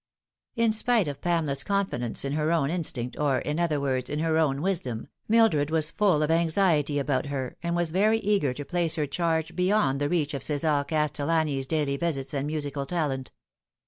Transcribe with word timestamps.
In 0.55 0.71
spite 0.71 1.07
of 1.07 1.21
Pamela's 1.21 1.63
confidence 1.63 2.25
in 2.25 2.33
her 2.33 2.51
own 2.51 2.71
instinct, 2.71 3.19
or, 3.19 3.37
in 3.37 3.59
other 3.59 3.79
words, 3.79 4.09
in 4.09 4.17
her 4.17 4.35
own 4.35 4.63
wisdom, 4.63 5.09
Mildred 5.27 5.69
was 5.69 5.91
full 5.91 6.23
of 6.23 6.31
anxiety 6.31 6.97
about 6.97 7.27
her, 7.27 7.55
and 7.61 7.75
was 7.75 7.91
very 7.91 8.17
eager 8.21 8.51
to 8.51 8.65
place 8.65 8.95
her 8.95 9.05
charge 9.05 9.55
beyond 9.55 10.01
the 10.01 10.09
reach 10.09 10.33
of 10.33 10.41
Cesar 10.41 10.83
Castellani's 10.89 11.67
daily 11.67 11.97
visits 11.97 12.33
and 12.33 12.47
musical 12.47 12.87
talent. 12.87 13.31